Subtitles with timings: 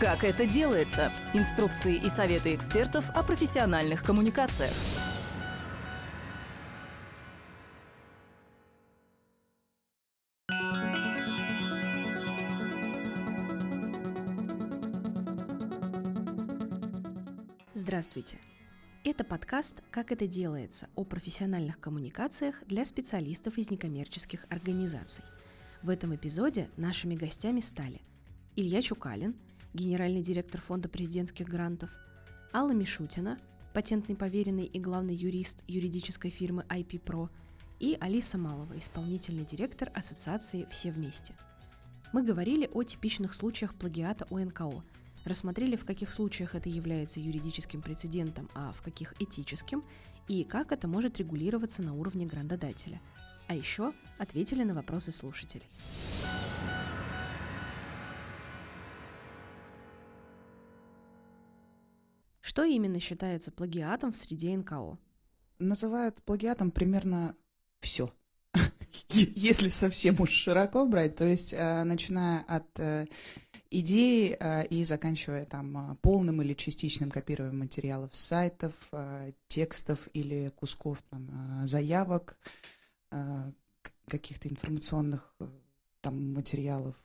[0.00, 1.12] Как это делается?
[1.34, 4.70] Инструкции и советы экспертов о профессиональных коммуникациях.
[17.74, 18.38] Здравствуйте!
[19.02, 25.24] Это подкаст «Как это делается» о профессиональных коммуникациях для специалистов из некоммерческих организаций.
[25.82, 28.00] В этом эпизоде нашими гостями стали
[28.54, 29.34] Илья Чукалин–
[29.78, 31.90] генеральный директор Фонда президентских грантов,
[32.52, 33.38] Алла Мишутина,
[33.72, 37.28] патентный поверенный и главный юрист юридической фирмы IP Pro,
[37.78, 41.34] и Алиса Малова, исполнительный директор Ассоциации «Все вместе».
[42.12, 44.82] Мы говорили о типичных случаях плагиата у НКО,
[45.24, 49.84] рассмотрели, в каких случаях это является юридическим прецедентом, а в каких этическим,
[50.26, 53.00] и как это может регулироваться на уровне грандодателя.
[53.46, 55.66] А еще ответили на вопросы слушателей.
[62.58, 64.98] Что именно считается плагиатом в среде НКО?
[65.60, 67.36] Называют плагиатом примерно
[67.78, 68.12] все.
[69.10, 73.06] Если совсем уж широко брать, то есть э, начиная от э,
[73.70, 78.74] идеи э, и заканчивая там полным или частичным копированием материалов с сайтов,
[79.46, 82.40] текстов или кусков там, заявок,
[84.08, 85.32] каких-то информационных
[86.00, 86.96] там материалов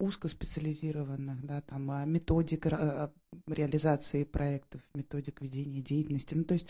[0.00, 3.12] узкоспециализированных, да, там, а, методик а,
[3.46, 6.34] реализации проектов, методик ведения деятельности.
[6.34, 6.68] Ну, то есть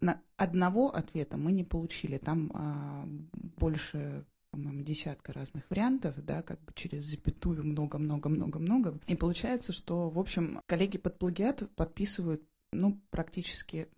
[0.00, 2.18] на одного ответа мы не получили.
[2.18, 8.98] Там а, больше по-моему, десятка разных вариантов, да, как бы через запятую много-много-много-много.
[9.06, 13.88] И получается, что, в общем, коллеги под плагиат подписывают, ну, практически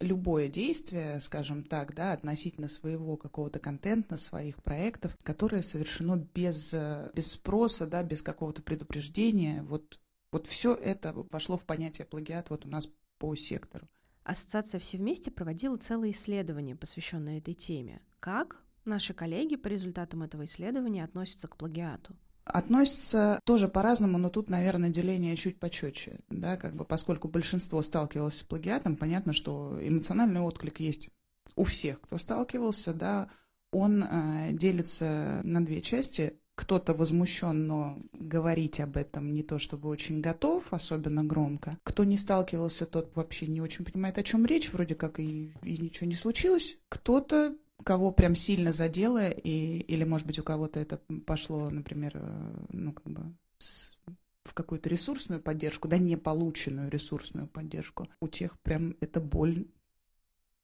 [0.00, 6.74] любое действие, скажем так, да, относительно своего какого-то контента, своих проектов, которое совершено без,
[7.14, 10.00] без спроса, да, без какого-то предупреждения, вот,
[10.32, 12.88] вот все это вошло в понятие плагиат вот у нас
[13.18, 13.88] по сектору.
[14.24, 18.02] Ассоциация «Все вместе» проводила целое исследование, посвященное этой теме.
[18.18, 22.16] Как наши коллеги по результатам этого исследования относятся к плагиату?
[22.46, 28.38] Относится тоже по-разному, но тут, наверное, деление чуть почетче, да, как бы поскольку большинство сталкивалось
[28.38, 31.10] с плагиатом, понятно, что эмоциональный отклик есть
[31.56, 33.28] у всех, кто сталкивался, да,
[33.72, 36.38] он э, делится на две части.
[36.54, 41.76] Кто-то возмущен, но говорить об этом не то чтобы очень готов, особенно громко.
[41.82, 45.76] Кто не сталкивался, тот вообще не очень понимает, о чем речь, вроде как и, и
[45.76, 46.78] ничего не случилось.
[46.88, 47.54] Кто-то
[47.86, 52.92] кого прям сильно задело, и, или, может быть, у кого-то это пошло, например, э, ну,
[52.92, 53.96] как бы с,
[54.42, 59.68] в какую-то ресурсную поддержку, да, не полученную ресурсную поддержку, у тех прям эта боль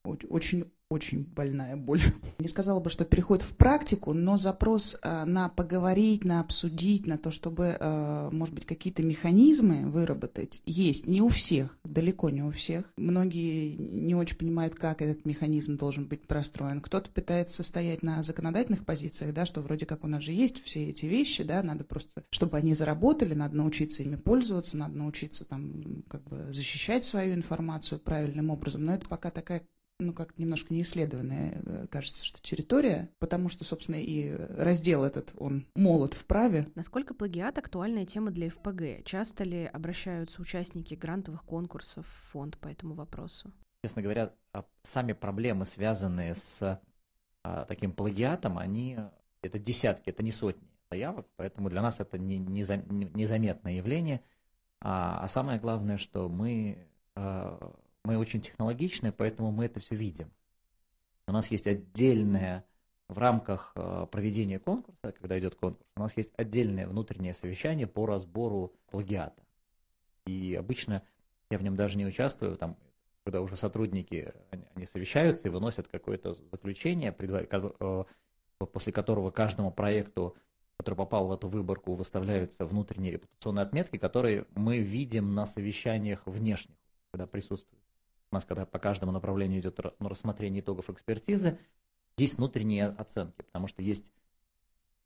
[0.05, 2.01] очень очень больная боль.
[2.39, 7.19] Не сказала бы, что переходит в практику, но запрос э, на поговорить, на обсудить, на
[7.19, 11.07] то, чтобы, э, может быть, какие-то механизмы выработать, есть.
[11.07, 12.85] Не у всех, далеко не у всех.
[12.97, 16.81] Многие не очень понимают, как этот механизм должен быть простроен.
[16.81, 20.89] Кто-то пытается стоять на законодательных позициях, да, что вроде как у нас же есть все
[20.89, 26.05] эти вещи, да, надо просто, чтобы они заработали, надо научиться ими пользоваться, надо научиться там
[26.09, 28.85] как бы защищать свою информацию правильным образом.
[28.85, 29.67] Но это пока такая
[29.99, 35.67] ну, как немножко неисследованная, э, кажется, что территория, потому что, собственно, и раздел этот, он
[35.75, 36.67] молод в праве.
[36.75, 39.05] Насколько плагиат актуальная тема для ФПГ?
[39.05, 43.53] Часто ли обращаются участники грантовых конкурсов в фонд по этому вопросу?
[43.85, 46.81] Честно говоря, а, сами проблемы, связанные с
[47.43, 48.99] а, таким плагиатом, они
[49.43, 54.21] это десятки, это не сотни заявок, поэтому для нас это не, не, незаметное явление.
[54.81, 57.73] А, а самое главное, что мы а,
[58.05, 60.31] мы очень технологичны, поэтому мы это все видим.
[61.27, 62.65] У нас есть отдельное
[63.09, 68.07] в рамках э, проведения конкурса, когда идет конкурс, у нас есть отдельное внутреннее совещание по
[68.07, 69.43] разбору плагиата.
[70.27, 71.03] И обычно
[71.51, 72.77] я в нем даже не участвую, там,
[73.25, 78.05] когда уже сотрудники, они, совещаются и выносят какое-то заключение, э,
[78.59, 80.37] после которого каждому проекту,
[80.77, 86.77] который попал в эту выборку, выставляются внутренние репутационные отметки, которые мы видим на совещаниях внешних,
[87.11, 87.82] когда присутствуют
[88.33, 91.59] у нас, когда по каждому направлению идет ну, рассмотрение итогов экспертизы,
[92.17, 94.13] есть внутренние оценки, потому что есть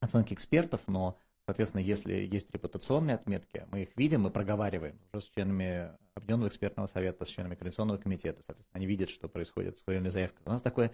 [0.00, 5.28] оценки экспертов, но, соответственно, если есть репутационные отметки, мы их видим и проговариваем уже с
[5.28, 10.08] членами Объединенного экспертного совета, с членами Координационного комитета, соответственно, они видят, что происходит с своими
[10.08, 10.42] заявкой.
[10.46, 10.92] У нас такое...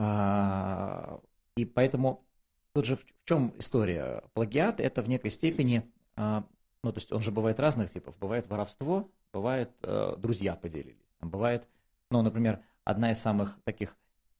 [0.00, 1.20] А,
[1.56, 2.24] и поэтому
[2.72, 4.22] тут же в чем история?
[4.34, 6.46] Плагиат– это в некой степени, а,
[6.82, 8.16] ну, то есть он же бывает разных типов.
[8.18, 10.96] Бывает воровство, бывает, э, друзья поделились.
[11.20, 11.68] Бывает,
[12.10, 13.96] ну, например, одна из самых таких,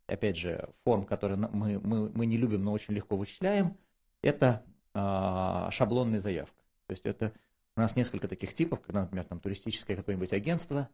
[0.06, 3.76] опять же, форм, которые мы, мы, мы не любим, но очень легко вычисляем,
[4.22, 4.64] это
[4.94, 6.62] э, шаблонная заявка.
[6.86, 7.32] То есть это
[7.78, 10.88] У нас несколько таких типов, когда, например, там туристическое какое-нибудь агентство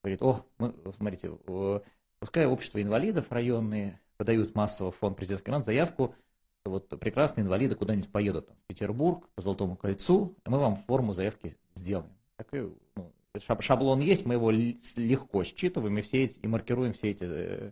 [0.00, 1.32] говорит, о, мы, смотрите,
[2.20, 6.14] пускай общество инвалидов районные подают массово в фонд президентский грант заявку,
[6.64, 11.14] вот прекрасные инвалиды куда-нибудь поедут там, в Петербург по Золотому кольцу, и мы вам форму
[11.14, 12.12] заявки сделаем.
[12.36, 13.12] Такой, ну,
[13.60, 17.70] шаблон есть, мы его легко считываем и, все эти, и маркируем все эти э,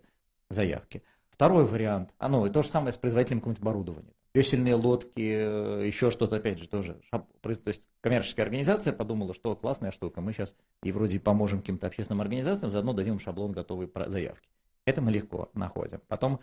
[0.48, 1.02] заявки.
[1.30, 4.12] Второй вариант, а ну и то же самое с производителем какого-нибудь оборудования.
[4.34, 7.00] Весельные лодки, э, еще что-то, опять же, тоже.
[7.10, 12.20] То есть коммерческая организация подумала, что классная штука, мы сейчас и вроде поможем каким-то общественным
[12.20, 14.48] организациям, заодно дадим им шаблон готовой заявки.
[14.84, 16.00] Это мы легко находим.
[16.08, 16.40] Потом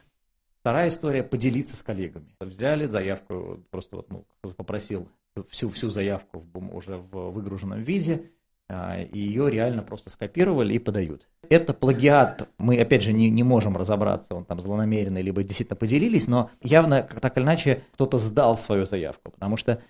[0.60, 2.36] вторая история– поделиться с коллегами.
[2.40, 5.08] Взяли заявку, просто вот, ну, попросил
[5.50, 8.32] всю, всю заявку в, уже в выгруженном виде,
[8.70, 11.28] и ее реально просто скопировали и подают.
[11.50, 16.28] Это плагиат, мы опять же не, не можем разобраться, он там злонамеренный, либо действительно поделились,
[16.28, 19.82] но явно так или иначе кто-то сдал свою заявку, потому что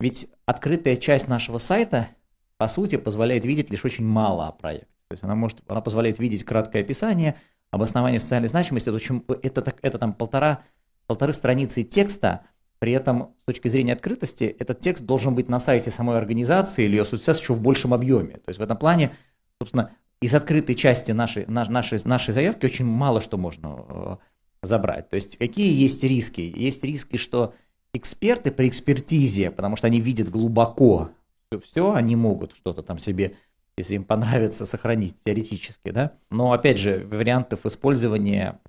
[0.00, 2.08] ведь открытая часть нашего сайта,
[2.56, 4.88] по сути, позволяет видеть лишь очень мало о проекте.
[5.08, 7.36] То есть она, может, она позволяет видеть краткое описание,
[7.70, 10.62] обоснование социальной значимости, это, очень, это, это, это там полтора,
[11.06, 12.42] полторы страницы текста,
[12.84, 16.96] при этом, с точки зрения открытости, этот текст должен быть на сайте самой организации или
[16.96, 18.34] ее соцсеть еще в большем объеме.
[18.34, 19.12] То есть в этом плане,
[19.58, 24.16] собственно, из открытой части нашей, нашей, нашей заявки очень мало что можно э,
[24.60, 25.08] забрать.
[25.08, 26.42] То есть какие есть риски?
[26.54, 27.54] Есть риски, что
[27.94, 31.08] эксперты при экспертизе, потому что они видят глубоко
[31.46, 33.38] все, все они могут что-то там себе,
[33.78, 36.12] если им понравится, сохранить теоретически, да.
[36.30, 38.60] Но опять же, вариантов использования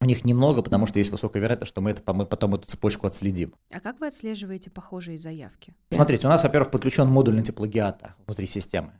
[0.00, 3.06] у них немного, потому что есть высокая вероятность, что мы, это, мы потом эту цепочку
[3.06, 3.54] отследим.
[3.70, 5.74] А как вы отслеживаете похожие заявки?
[5.90, 8.92] Смотрите, у нас, во-первых, подключен модуль антиплагиата внутри системы.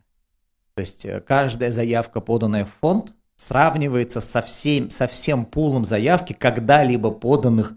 [0.75, 6.33] То есть э, каждая заявка, поданная в фонд, сравнивается со всем, со всем пулом заявки,
[6.33, 7.73] когда-либо поданных,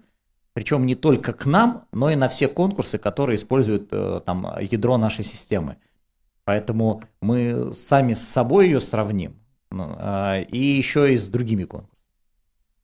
[0.53, 4.99] причем не только к нам, но и на все конкурсы, которые используют э, там, ядро
[4.99, 5.77] нашей системы.
[6.45, 9.37] Поэтому мы сами с собой ее сравним,
[9.71, 11.92] ну, а, и еще и с другими конкурсами.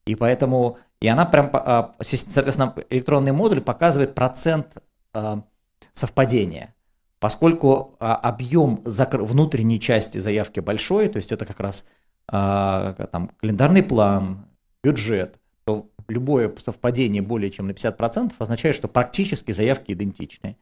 [0.08, 4.78] И поэтому, и она прям, а, соответственно, электронный модуль показывает процент
[5.12, 5.42] а,
[5.92, 6.74] совпадения.
[7.20, 11.84] Поскольку а, объем внутренней части заявки большой, то есть это как раз
[12.30, 14.46] там, календарный план,
[14.82, 20.58] бюджет, то любое совпадение более чем на 50% означает, что практически заявки идентичны.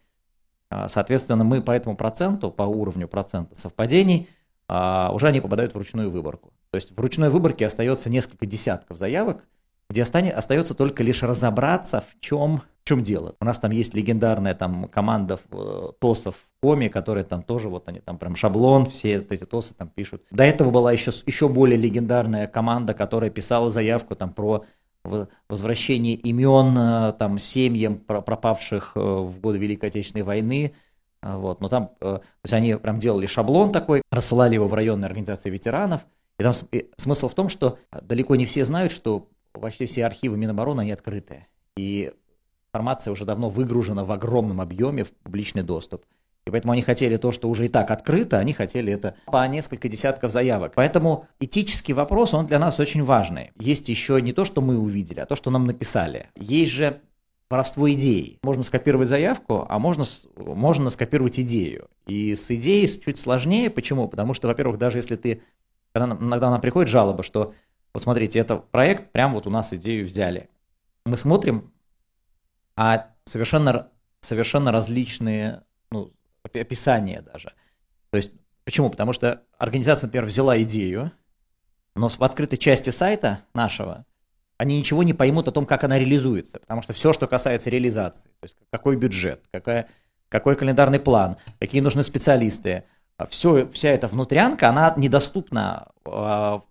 [0.87, 4.29] Соответственно, мы по этому проценту, по уровню процента совпадений,
[4.69, 6.53] уже они попадают в ручную выборку.
[6.77, 9.43] То есть в ручной выборке остается несколько десятков заявок,
[9.89, 13.35] где остается только лишь разобраться, в чем, в чем дело.
[13.41, 17.89] У нас там есть легендарная там команда э, ТОСов в коме, которые там тоже, вот
[17.89, 20.25] они там прям шаблон, все эти ТОСы там пишут.
[20.31, 24.67] До этого была еще, еще более легендарная команда, которая писала заявку там про
[25.49, 30.75] возвращение имен э, там семьям пропавших э, в годы Великой Отечественной войны.
[31.23, 35.49] Вот, но там, то есть они прям делали шаблон такой, рассылали его в районные организации
[35.51, 36.03] ветеранов,
[36.39, 36.53] и там
[36.97, 41.49] смысл в том, что далеко не все знают, что почти все архивы Минобороны, они открытые.
[41.77, 42.13] И
[42.73, 46.05] информация уже давно выгружена в огромном объеме в публичный доступ.
[46.47, 49.89] И поэтому они хотели то, что уже и так открыто, они хотели это по несколько
[49.89, 50.75] десятков заявок.
[50.77, 53.51] Поэтому этический вопрос, он для нас очень важный.
[53.59, 56.29] Есть еще не то, что мы увидели, а то, что нам написали.
[56.37, 57.01] Есть же
[57.51, 58.39] воровство идей.
[58.45, 60.05] Можно скопировать заявку, а можно,
[60.37, 61.89] можно скопировать идею.
[62.07, 63.69] И с идеей чуть сложнее.
[63.69, 64.07] Почему?
[64.07, 65.43] Потому что, во-первых, даже если ты
[65.97, 67.55] когда иногда нам приходит жалоба, что
[67.95, 70.51] вот смотрите, это проект, прям вот у нас идею взяли.
[71.07, 71.73] Мы смотрим,
[72.77, 73.89] а совершенно,
[74.21, 76.13] совершенно различные ну,
[76.43, 77.55] описания даже.
[78.11, 78.33] То есть,
[78.65, 78.91] почему?
[78.91, 81.13] Потому что организация, например, взяла идею,
[81.95, 84.05] но в открытой части сайта нашего
[84.59, 86.61] они ничего не поймут о том, как она реализуется.
[86.61, 89.89] Потому что все, что касается реализации, то есть какой бюджет, какая,
[90.29, 92.85] какой календарный план, какие нужны специалисты,
[93.25, 96.63] все, вся эта внутрянка, она недоступна э, в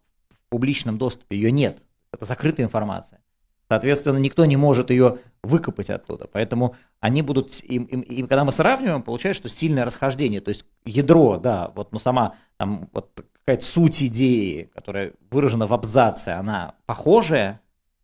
[0.50, 1.84] публичном доступе, ее нет.
[2.12, 3.22] Это закрытая информация.
[3.68, 6.28] Соответственно, никто не может ее выкопать оттуда.
[6.32, 10.40] Поэтому они будут, и, и, и когда мы сравниваем, получается, что сильное расхождение.
[10.40, 15.74] То есть ядро, да, вот, ну сама там вот какая-то суть идеи, которая выражена в
[15.74, 17.62] абзаце, она похожая,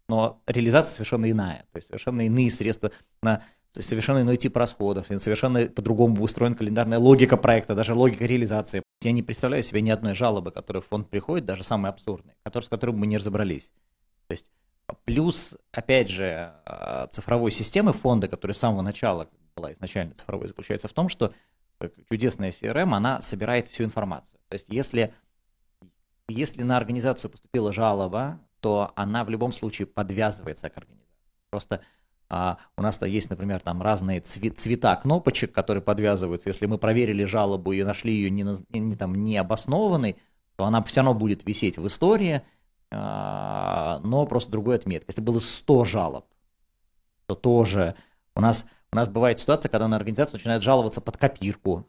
[0.08, 1.66] но реализация совершенно иная.
[1.72, 7.38] То есть совершенно иные средства на совершенно иной тип расходов, совершенно по-другому устроена календарная логика
[7.38, 8.84] проекта, даже логика реализации.
[9.02, 12.68] Я не представляю себе ни одной жалобы, которая в фонд приходит, даже самые абсурдные, с
[12.68, 13.72] которой мы не разобрались.
[14.28, 14.52] То есть
[15.06, 20.88] плюс, опять же, а, цифровой системы фонда, которая с самого начала была изначально цифровой, заключается
[20.88, 21.34] в том, что
[22.10, 24.40] чудесная CRM, она собирает всю информацию.
[24.50, 25.14] То есть если,
[26.28, 31.08] если на организацию поступила жалоба, то она в любом случае подвязывается к организации.
[31.50, 31.82] Просто
[32.34, 36.48] а, у нас есть, например, там разные цвета кнопочек, которые подвязываются.
[36.48, 40.16] Если мы проверили жалобу и нашли ее не, не, там, необоснованной,
[40.56, 42.42] то она все равно будет висеть в истории,
[42.90, 45.08] а, но просто другой отметкой.
[45.10, 46.26] Если было 100 жалоб,
[47.26, 47.96] то тоже
[48.34, 51.80] у нас, у нас бывает ситуация, когда на организацию начинают жаловаться под копирку.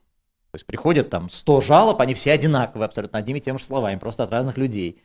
[0.50, 3.96] То есть приходят там 100 жалоб, они все одинаковые, абсолютно одними и теми же словами,
[3.96, 5.00] просто от разных людей.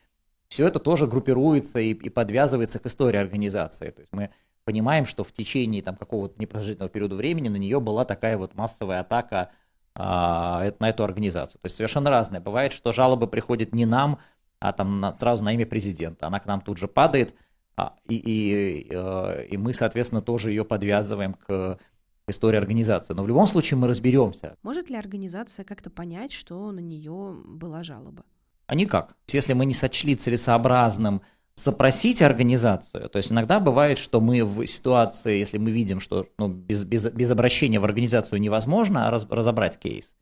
[0.47, 3.91] Все это тоже группируется и, и подвязывается к истории организации.
[3.91, 4.31] То есть мы
[4.67, 8.99] понимаем, что в течение там, какого-то непродолжительного периода времени на нее была такая вот массовая
[8.99, 9.51] атака
[9.95, 11.61] а, на эту организацию.
[11.61, 12.41] То есть совершенно разное.
[12.41, 14.19] Бывает, что жалобы приходят не нам,
[14.59, 16.27] а там на, сразу на имя президента.
[16.27, 17.33] Она к нам тут же падает,
[17.77, 21.79] а, и, и, э, и мы, соответственно, тоже ее подвязываем к
[22.27, 23.13] истории организации.
[23.13, 24.57] Но в любом случае мы разберемся.
[24.63, 28.25] Может ли организация как-то понять, что на нее была жалоба?
[28.65, 29.15] А никак.
[29.27, 31.21] Если мы не сочли целесообразным
[31.57, 33.09] запросить организацию.
[33.09, 37.11] То есть иногда бывает, что мы в ситуации, если мы видим, что ну, без, без,
[37.11, 40.15] без обращения в организацию невозможно раз, разобрать кейс,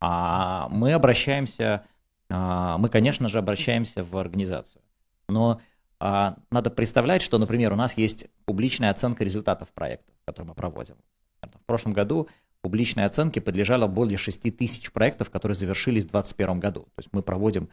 [0.00, 1.84] а мы обращаемся,
[2.28, 4.82] а, мы, конечно же, обращаемся в организацию.
[5.28, 5.60] Но
[6.00, 10.96] а, надо представлять, что, например, у нас есть публичная оценка результатов проекта, который мы проводим.
[11.42, 12.28] В прошлом году
[12.60, 16.80] публичной оценке подлежало более 6 тысяч проектов, которые завершились в 2021 году.
[16.82, 17.68] То есть мы проводим,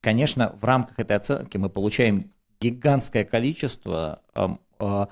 [0.00, 2.30] конечно, в рамках этой оценки мы получаем
[2.70, 5.06] гигантское количество э,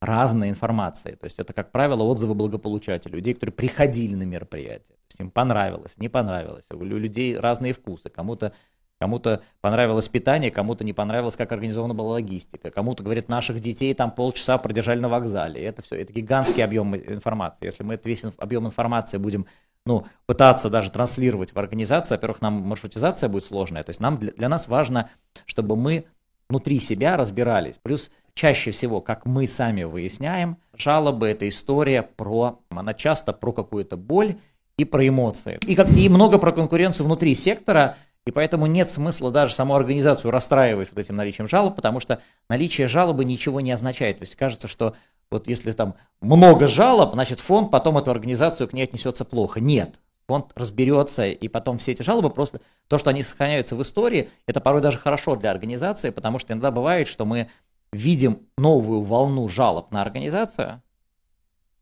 [0.00, 1.12] разной информации.
[1.12, 4.96] То есть это, как правило, отзывы благополучателей, людей, которые приходили на мероприятие.
[4.96, 6.68] То есть им понравилось, не понравилось.
[6.70, 8.08] У людей разные вкусы.
[8.08, 8.52] Кому-то
[9.00, 12.72] Кому-то понравилось питание, кому-то не понравилось, как организована была логистика.
[12.72, 15.62] Кому-то, говорит, наших детей там полчаса продержали на вокзале.
[15.62, 17.66] Это все, это гигантский объем информации.
[17.66, 19.46] Если мы этот весь объем информации будем
[19.86, 23.84] ну, пытаться даже транслировать в организацию, во-первых, нам маршрутизация будет сложная.
[23.84, 25.08] То есть нам, для, для нас важно,
[25.46, 26.04] чтобы мы
[26.48, 27.78] внутри себя разбирались.
[27.82, 33.96] Плюс чаще всего, как мы сами выясняем, жалобы– это история про, она часто про какую-то
[33.96, 34.36] боль
[34.76, 35.58] и про эмоции.
[35.66, 40.30] И, как, и много про конкуренцию внутри сектора, и поэтому нет смысла даже саму организацию
[40.30, 44.18] расстраивать вот этим наличием жалоб, потому что наличие жалобы ничего не означает.
[44.18, 44.94] То есть кажется, что
[45.30, 49.60] вот если там много жалоб, значит фонд потом эту организацию к ней отнесется плохо.
[49.60, 54.30] Нет, фонд разберется, и потом все эти жалобы просто, то, что они сохраняются в истории,
[54.46, 57.48] это порой даже хорошо для организации, потому что иногда бывает, что мы
[57.92, 60.82] видим новую волну жалоб на организацию,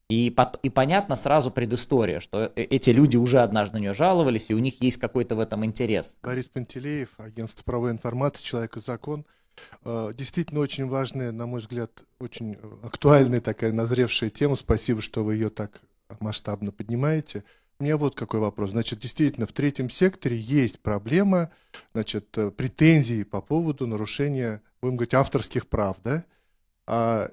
[0.09, 4.55] и, и понятно сразу предыстория, что э, эти люди уже однажды на нее жаловались, и
[4.55, 6.17] у них есть какой-то в этом интерес.
[6.23, 9.26] Борис Пантелеев, агентство правовой информации, «Человек и закон».
[9.83, 14.55] Э, действительно очень важная, на мой взгляд, очень актуальная такая назревшая тема.
[14.55, 15.83] Спасибо, что вы ее так
[16.21, 17.43] масштабно поднимаете.
[17.78, 18.71] У меня вот какой вопрос.
[18.71, 21.50] Значит, действительно, в третьем секторе есть проблема,
[21.92, 26.25] значит, э, претензии по поводу нарушения, будем говорить, авторских прав, да?
[26.87, 27.28] А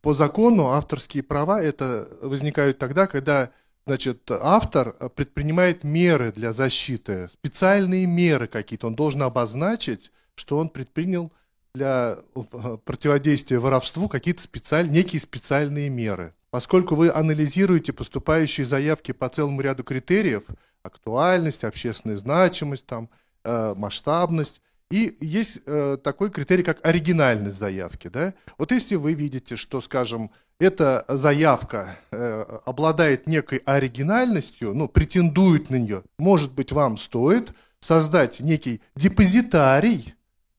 [0.00, 3.50] по закону авторские права это возникают тогда, когда
[3.86, 8.86] значит, автор предпринимает меры для защиты, специальные меры какие-то.
[8.86, 11.32] Он должен обозначить, что он предпринял
[11.74, 16.34] для э, противодействия воровству какие-то специальные, некие специальные меры.
[16.50, 20.44] Поскольку вы анализируете поступающие заявки по целому ряду критериев,
[20.82, 23.08] актуальность, общественная значимость, там,
[23.44, 28.08] э, масштабность, и есть э, такой критерий, как оригинальность заявки.
[28.08, 28.34] Да?
[28.58, 35.76] Вот если вы видите, что, скажем, эта заявка э, обладает некой оригинальностью, ну, претендует на
[35.76, 40.14] нее, может быть, вам стоит создать некий депозитарий,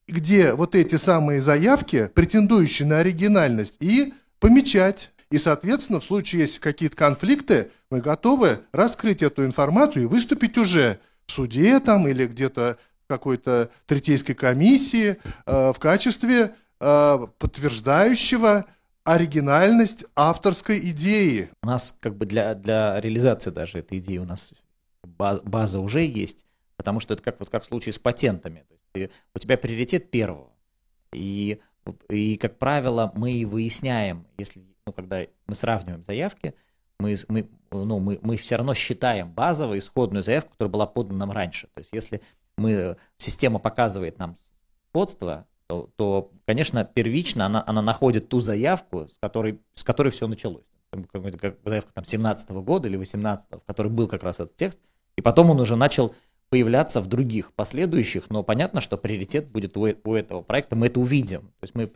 [0.07, 5.11] где вот эти самые заявки, претендующие на оригинальность, и помечать.
[5.31, 10.99] И, соответственно, в случае, если какие-то конфликты, мы готовы раскрыть эту информацию и выступить уже
[11.25, 18.65] в суде там или где-то какой-то третейской комиссии э, в качестве э, подтверждающего
[19.03, 21.49] оригинальность авторской идеи.
[21.63, 24.53] У нас как бы для, для реализации даже этой идеи у нас
[25.03, 26.45] база уже есть,
[26.77, 28.65] потому что это как, вот как в случае с патентами.
[28.67, 30.49] То есть ты, у тебя приоритет первого.
[31.13, 31.59] И,
[32.09, 36.55] и, как правило, мы выясняем, если, ну, когда мы сравниваем заявки,
[36.99, 41.31] мы, мы, ну, мы, мы все равно считаем базовую исходную заявку, которая была подана нам
[41.31, 41.67] раньше.
[41.73, 42.21] То есть если
[42.57, 44.35] мы, система показывает нам
[44.89, 50.27] сходство, то, то конечно, первично она, она находит ту заявку, с которой, с которой все
[50.27, 50.65] началось.
[50.91, 54.79] Как заявка там 17 -го года или 18 в которой был как раз этот текст,
[55.15, 56.13] и потом он уже начал
[56.49, 60.99] появляться в других последующих, но понятно, что приоритет будет у, у этого проекта, мы это
[60.99, 61.43] увидим.
[61.59, 61.89] То есть мы,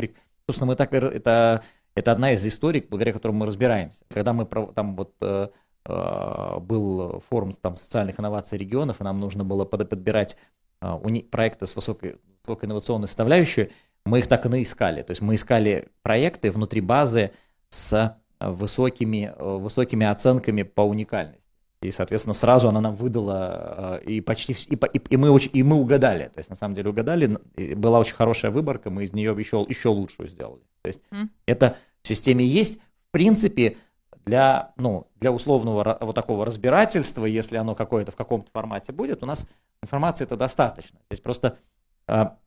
[0.47, 1.61] собственно, мы так, это,
[1.95, 4.03] это одна из историй, благодаря которым мы разбираемся.
[4.09, 5.47] Когда мы там вот э,
[5.85, 10.37] э, был форум там, социальных инноваций регионов, и нам нужно было подбирать
[10.81, 10.99] а,
[11.31, 13.71] проекты с высокой, высокой инновационной составляющей,
[14.05, 15.01] мы их так и наискали.
[15.03, 17.31] То есть мы искали проекты внутри базы
[17.69, 21.41] с высокими, э, высокими оценками по уникальности.
[21.81, 25.77] И, соответственно, сразу она нам выдала, и почти и, и, и, мы, очень, и мы
[25.77, 26.25] угадали.
[26.25, 27.37] То есть, на самом деле, угадали.
[27.75, 30.63] Была очень хорошая выборка, мы из нее еще, еще лучшую сделали.
[30.85, 31.29] То есть, mm.
[31.47, 32.77] это в системе есть.
[32.77, 33.77] В принципе,
[34.23, 39.25] для, ну, для условного вот такого разбирательства, если оно какое-то в каком-то формате будет, у
[39.25, 39.47] нас
[39.81, 40.99] информации это достаточно.
[41.09, 41.57] Здесь просто
[42.05, 42.37] а,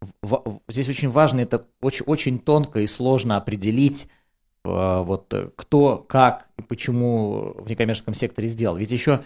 [0.00, 4.08] в, в, здесь очень важно, это очень, очень тонко и сложно определить,
[4.64, 8.76] а, вот кто, как и почему в некоммерческом секторе сделал.
[8.76, 9.22] Ведь еще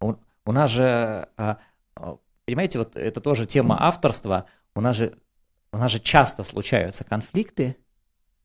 [0.00, 0.14] у,
[0.46, 1.58] у нас же, а,
[1.94, 2.16] а,
[2.46, 5.18] понимаете, вот это тоже тема авторства, у нас же,
[5.76, 7.76] у нас же часто случаются конфликты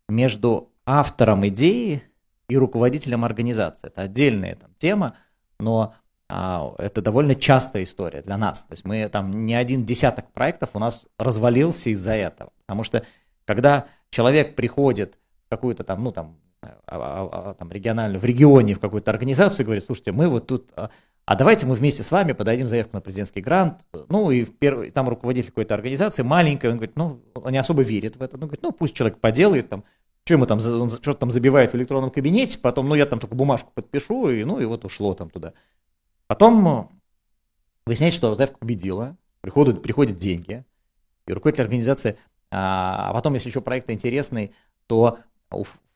[0.10, 2.04] между автором идеи
[2.50, 3.88] и руководителем организации.
[3.88, 5.16] Это отдельная там, тема,
[5.60, 5.96] но
[6.28, 8.64] а, это довольно частая история для нас.
[8.64, 12.52] То есть мы там не один десяток проектов у нас развалился из-за этого.
[12.66, 13.06] Потому что
[13.46, 18.76] когда человек приходит в какую-то там, ну там, а, а, а, там региональную, в регионе,
[18.76, 20.72] в какую-то организацию и говорит, слушайте, мы вот тут,
[21.26, 23.86] а, давайте мы вместе с вами подадим заявку на президентский грант.
[24.10, 27.84] Ну и в первый, там руководитель какой-то организации маленькой, он говорит, ну, он не особо
[27.84, 28.36] верит в это.
[28.36, 29.84] Он говорит, ну пусть человек поделает там,
[30.24, 33.72] что ему там, что-то там забивает в электронном кабинете, потом, ну, я там только бумажку
[33.74, 35.54] подпишу, и, ну, и вот ушло там туда.
[36.28, 36.86] Потом э,
[37.86, 40.64] выясняется, что заявка победила, приходят, приходят деньги,
[41.26, 42.18] и руководитель организации,
[42.52, 44.54] а, а потом, если еще проект интересный,
[44.88, 45.20] то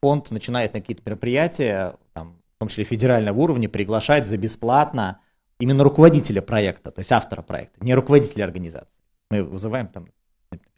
[0.01, 5.20] фонд начинает на какие-то мероприятия, там, в том числе федерального уровня, приглашать за бесплатно
[5.60, 9.02] именно руководителя проекта, то есть автора проекта, не руководителя организации.
[9.30, 10.08] Мы вызываем там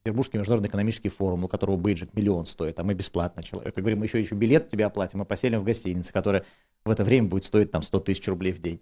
[0.08, 3.76] Петербургский международный экономический форум, у которого бейджик миллион стоит, а мы бесплатно человек.
[3.76, 6.46] Как говорим, мы еще, еще билет тебе оплатим, мы поселим в гостинице, которая
[6.86, 8.82] в это время будет стоить там 100 тысяч рублей в день.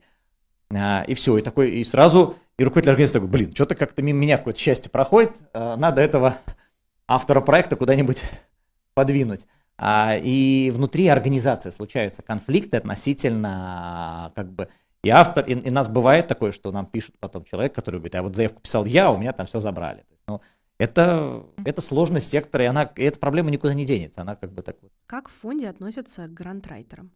[0.72, 4.20] А, и все, и такой, и сразу, и руководитель организации такой, блин, что-то как-то мимо
[4.20, 6.38] меня какое-то счастье проходит, а, надо этого
[7.08, 8.22] автора проекта куда-нибудь
[8.94, 9.48] подвинуть.
[9.78, 14.70] А, и внутри организации случаются конфликты относительно, как бы,
[15.04, 18.24] и автор, и, и нас бывает такое, что нам пишет потом человек, который говорит, а
[18.24, 20.06] вот заявку писал я, у меня там все забрали.
[20.28, 20.42] Ну,
[20.78, 24.22] это, это сложность сектора, и, она, и эта проблема никуда не денется.
[24.22, 24.92] Она как бы так вот.
[25.06, 27.12] Как в фонде относятся к грантрайтерам?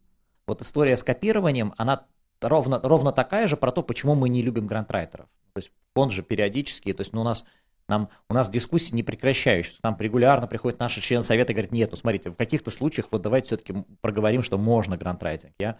[0.46, 2.06] Вот история с копированием, она
[2.40, 5.26] ровно, ровно такая же про то, почему мы не любим грантрайтеров.
[5.52, 7.44] То есть фонд же периодически, то есть ну, у нас
[7.90, 9.80] нам, у нас дискуссии не прекращающиеся.
[9.82, 13.20] Нам регулярно приходит наши члены совета и говорят, нет, ну смотрите, в каких-то случаях вот
[13.20, 15.52] давайте все-таки проговорим, что можно грантрайтинг.
[15.58, 15.76] Я,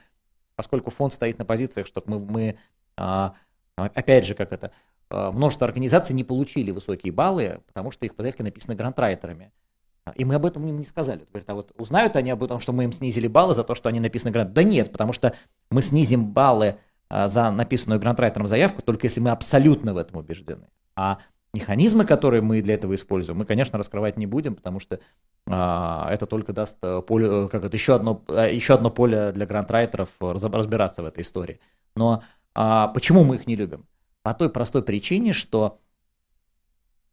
[0.57, 2.59] поскольку фонд стоит на позициях, что мы, мы
[2.97, 3.35] а,
[3.77, 4.73] опять же, как это,
[5.09, 9.53] а, множество организаций не получили высокие баллы, потому что их заявки написаны грантрайтерами.
[10.17, 11.25] И мы об этом им не сказали.
[11.31, 13.89] Говорят, а вот узнают они об этом, что мы им снизили баллы за то, что
[13.89, 14.53] они написаны грант?
[14.53, 15.35] Да нет, потому что
[15.71, 20.67] мы снизим баллы а, за написанную грантрайтером заявку, только если мы абсолютно в этом убеждены.
[20.97, 21.19] А
[21.53, 25.01] механизмы, которые мы для этого используем, мы, конечно, раскрывать не будем, потому что
[25.47, 29.47] а, это только даст э, поле, как это, еще, одно, э, еще одно поле для
[29.47, 31.61] грантрайтеров разбираться в этой истории.
[31.97, 32.23] Но
[32.55, 33.87] а, почему мы их не любим?
[34.23, 35.81] По той простой причине, что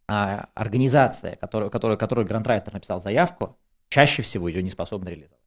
[0.07, 3.57] а, организация, которую, которую, которую грантрайтер написал заявку,
[3.89, 5.37] чаще всего ее не способна реализовать.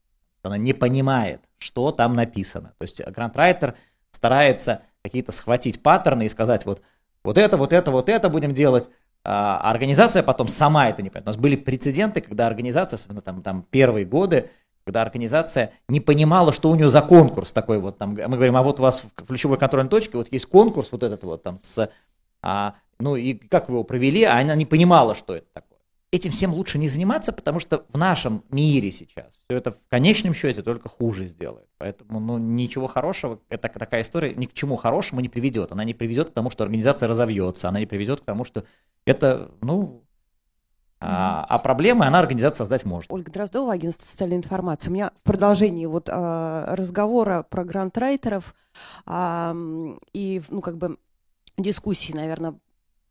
[0.43, 2.75] Она не понимает, что там написано.
[2.79, 3.77] То есть грантрайтер
[4.11, 6.83] старается какие-то схватить паттерны и сказать, вот,
[7.25, 8.89] вот это, вот это, вот это будем делать,
[9.25, 11.27] а организация потом сама это не понимает.
[11.27, 14.51] У нас были прецеденты, когда организация, особенно там, там первые годы,
[14.85, 18.63] когда организация не понимала, что у нее за конкурс такой вот там, мы говорим, а
[18.63, 21.91] вот у вас в ключевой контрольной точке вот есть конкурс вот этот вот там с,
[22.43, 25.70] а, ну и как вы его провели, а она не понимала, что это такое.
[26.13, 30.35] Этим всем лучше не заниматься, потому что в нашем мире сейчас все это в конечном
[30.35, 31.69] счете только хуже сделает.
[31.79, 35.71] Поэтому ну, ничего хорошего, это такая история ни к чему хорошему не приведет.
[35.71, 38.65] Она не приведет к тому, что организация разовьется, она не приведет к тому, что
[39.05, 40.03] это, ну,
[40.99, 43.11] а, а проблемы она организация создать может.
[43.13, 44.91] Ольга Дроздова, агентство социальной информации.
[44.91, 48.57] У меня в продолжении вот а, разговора про грантрайтеров
[49.07, 49.55] а,
[50.13, 50.99] и, ну, как бы
[51.57, 52.55] дискуссии, наверное,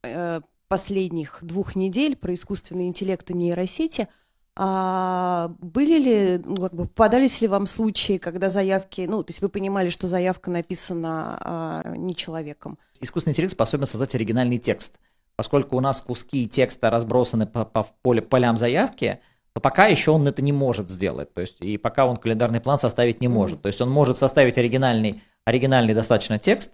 [0.04, 4.08] э, последних двух недель про искусственный интеллект и нейросети,
[4.56, 9.42] а были ли, ну, как бы, попадались ли вам случаи, когда заявки, ну, то есть
[9.42, 12.78] вы понимали, что заявка написана а, не человеком?
[13.02, 14.96] Искусственный интеллект способен создать оригинальный текст–
[15.40, 19.22] поскольку у нас куски текста разбросаны по, по поле, полям заявки,
[19.54, 21.34] то пока еще он это не может сделать.
[21.34, 23.60] То есть, и пока он календарный план составить не может.
[23.60, 23.62] Mm-hmm.
[23.62, 26.74] То есть он может составить оригинальный, оригинальный достаточно текст,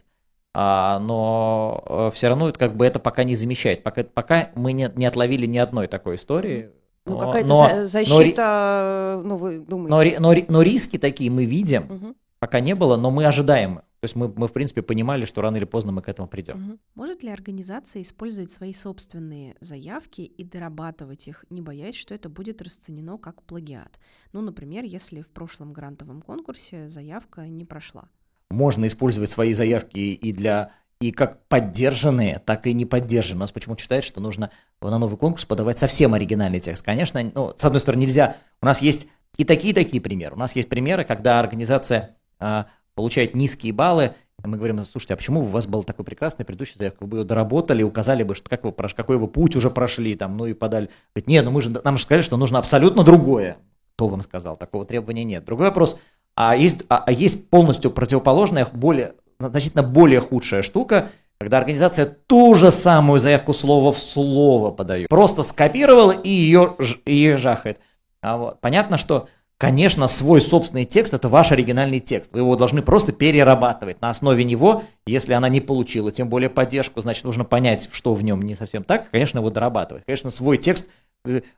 [0.57, 3.83] а, но э, все равно это как бы это пока не замещает.
[3.83, 6.69] Пока, пока мы не, не отловили ни одной такой истории.
[7.05, 10.19] Ну, какая-то но, защита, но, ну, вы думаете?
[10.19, 12.15] Но, но, но риски такие мы видим, угу.
[12.39, 13.81] пока не было, но мы ожидаем.
[13.99, 16.57] То есть мы, мы, в принципе, понимали, что рано или поздно мы к этому придем.
[16.57, 16.79] Мгм.
[16.95, 22.61] Может ли организация использовать свои собственные заявки и дорабатывать их, не боясь, что это будет
[22.61, 23.99] расценено как плагиат?
[24.31, 28.07] Ну, например, если в прошлом грантовом конкурсе заявка не прошла.
[28.51, 33.39] Можно использовать свои заявки и для и как поддержанные, так и не поддержанные.
[33.39, 34.49] У нас почему-то считают, что нужно
[34.81, 36.85] на новый конкурс подавать совсем оригинальный текст.
[36.85, 38.37] Конечно, ну, с одной стороны, нельзя.
[38.61, 40.35] У нас есть и такие, и такие примеры.
[40.35, 45.41] У нас есть примеры, когда организация а, получает низкие баллы, мы говорим, слушайте, а почему
[45.41, 48.63] у вас был такой прекрасный предыдущий заявка, вы бы ее доработали, указали бы, что как
[48.63, 50.89] вы, какой вы путь уже прошли, там, ну и подали.
[51.13, 53.57] Говорит, нет, ну мы же, нам же сказали, что нужно абсолютно другое.
[53.95, 54.57] Кто вам сказал?
[54.57, 55.45] Такого требования нет.
[55.45, 55.99] Другой вопрос,
[56.35, 62.55] а есть, а, а есть полностью противоположная, более, значительно более худшая штука, когда организация ту
[62.55, 65.09] же самую заявку слово в слово подает.
[65.09, 67.79] Просто скопировала и ее, ее жахает.
[68.21, 68.61] А вот.
[68.61, 72.31] Понятно, что, конечно, свой собственный текст– это ваш оригинальный текст.
[72.33, 74.01] Вы его должны просто перерабатывать.
[74.01, 78.23] На основе него, если она не получила, тем более поддержку, значит, нужно понять, что в
[78.23, 80.05] нем не совсем так, конечно, его дорабатывать.
[80.05, 80.89] Конечно, свой текст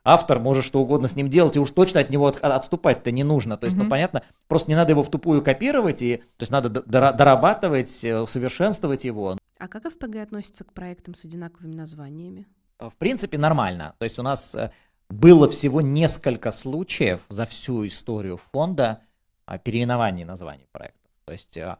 [0.04, 3.24] автор может что угодно с ним делать, и уж точно от него от- отступать-то не
[3.24, 3.56] нужно.
[3.56, 3.90] То есть, ну, Мгм.
[3.90, 9.04] понятно, просто не надо его в тупую копировать, и, то есть надо дорабатывать, э, усовершенствовать
[9.04, 9.36] его.
[9.58, 12.46] А как ФПГ относится к проектам с одинаковыми названиями?
[12.78, 13.94] В принципе, нормально.
[13.98, 14.70] То есть у нас э,
[15.10, 19.00] было всего несколько случаев за всю историю фонда
[19.64, 21.10] переименований названий проектов.
[21.24, 21.76] То есть э,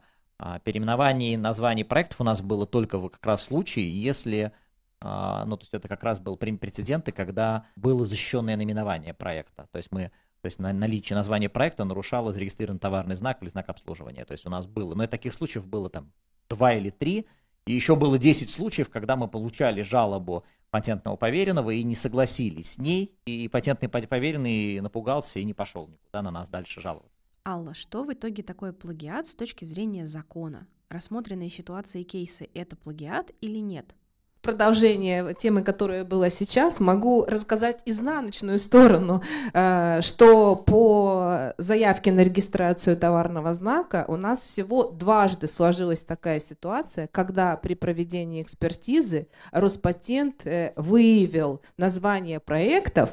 [0.63, 4.51] переименований названий проектов у нас было только в как раз случае, если,
[5.01, 9.67] ну, то есть это как раз был прецеденты, когда было защищенное наименование проекта.
[9.71, 13.67] То есть мы то есть на- наличие названия проекта нарушало зарегистрированный товарный знак или знак
[13.69, 14.23] обслуживания.
[14.23, 16.13] То есть у нас было, но и таких случаев было там
[16.47, 17.27] два или три,
[17.65, 22.77] и еще было 10 случаев, когда мы получали жалобу патентного поверенного и не согласились с
[22.77, 27.11] ней, и патентный по- поверенный напугался и не пошел никуда на нас дальше жаловаться.
[27.45, 30.67] Алла, что в итоге такое плагиат с точки зрения закона?
[30.89, 33.93] Рассмотренные ситуации и кейсы– это плагиат или нет?
[34.41, 39.21] Продолжение темы, которая была сейчас, могу рассказать изнаночную сторону,
[39.53, 47.07] э, что по заявке на регистрацию товарного знака у нас всего дважды сложилась такая ситуация,
[47.07, 53.09] когда при проведении экспертизы Роспатент э, выявил названия проектов,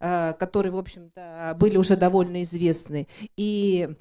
[0.00, 3.96] э, которые, в общем-то, были уже довольно известны, и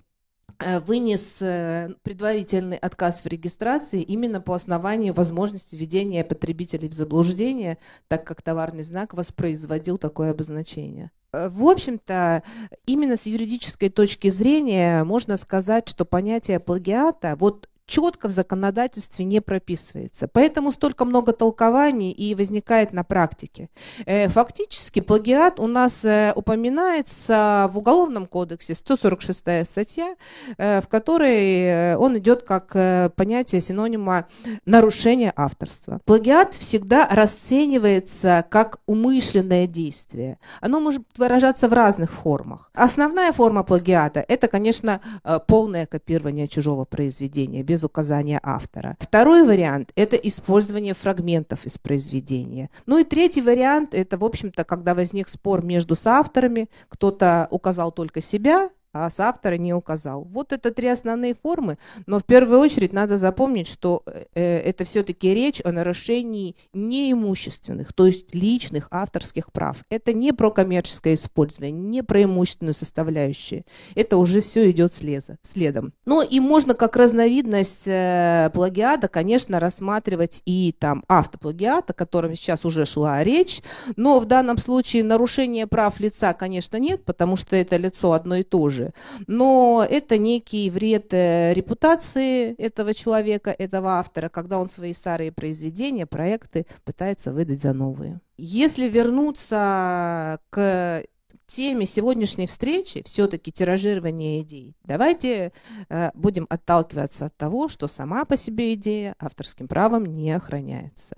[0.60, 8.26] вынес э, предварительный отказ в регистрации именно по основанию возможности введения потребителей в заблуждение, так
[8.26, 11.12] как товарный знак воспроизводил такое обозначение.
[11.34, 12.44] Э, В общем-то,
[12.86, 19.42] именно с юридической точки зрения можно сказать, что понятие плагиата вот четко в законодательстве не
[19.42, 20.28] прописывается.
[20.28, 23.70] Поэтому столько много толкований и возникает на практике.
[24.06, 30.16] Э, Фактически плагиат у нас э, упоминается в Уголовном кодексе, 146 статья,
[30.58, 32.76] э, в которой он идет как
[33.16, 34.28] понятие синонима
[34.66, 36.00] нарушения авторства.
[36.06, 40.40] Плагиат всегда расценивается как умышленное действие.
[40.62, 42.72] Оно может выражаться в разных формах.
[42.74, 45.02] Основная форма плагиата– это, конечно,
[45.48, 48.96] полное копирование чужого произведения без указания автора.
[49.02, 52.70] Второй вариант– это использование фрагментов из произведения.
[52.86, 58.22] Ну и третий вариант– это, в общем-то, когда возник спор между соавторами, кто-то указал только
[58.22, 60.24] себя, а соавтора не указал.
[60.24, 61.78] Вот это три основные формы,
[62.08, 68.06] но в первую очередь надо запомнить, что э, это все-таки речь о нарушении неимущественных, то
[68.06, 69.84] есть личных авторских прав.
[69.90, 73.66] Это не про коммерческое использование, не про имущественную составляющую.
[73.96, 75.92] Это уже все идет слеза, следом.
[76.06, 82.64] Ну и можно как разновидность э, плагиата, конечно, рассматривать и там автоплагиат, о котором сейчас
[82.64, 83.62] уже шла речь,
[83.98, 88.44] но в данном случае нарушение прав лица, конечно, нет, потому что это лицо одно и
[88.44, 88.85] то же.
[89.28, 96.06] Но это некий вред э, репутации этого человека, этого автора, когда он свои старые произведения,
[96.06, 98.20] проекты пытается выдать за новые.
[98.38, 101.04] Если вернуться к
[101.48, 105.52] теме сегодняшней встречи, все-таки тиражирование идей, давайте
[105.90, 111.16] э, будем отталкиваться от того, что сама по себе идея авторским правом не охраняется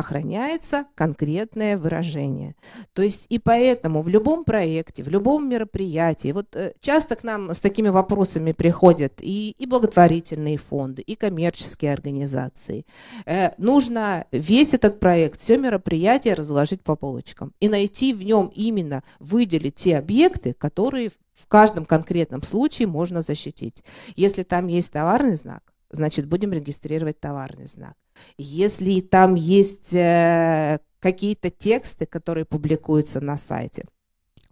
[0.00, 2.56] охраняется конкретное выражение.
[2.92, 7.50] То есть и поэтому в любом проекте, в любом мероприятии, вот э, часто к нам
[7.50, 12.84] с такими вопросами приходят и, и благотворительные фонды, и коммерческие организации.
[13.26, 19.02] Э, нужно весь этот проект, все мероприятие разложить по полочкам и найти в нем именно,
[19.20, 23.84] выделить те объекты, которые в каждом конкретном случае можно защитить.
[24.16, 27.96] Если там есть товарный знак, значит, будем регистрировать товарный знак.
[28.38, 33.84] Если там есть э, какие-то тексты, которые публикуются на сайте,